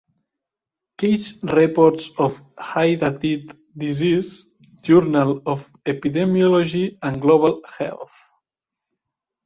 [1.01, 8.17] "Case Reports of Hydatid Disease." "Journal of Epidemiology and Global Health".